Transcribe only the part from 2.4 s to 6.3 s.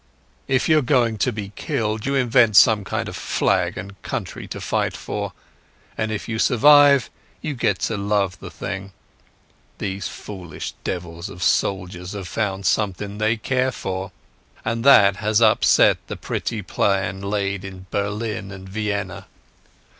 some kind of flag and country to fight for, and if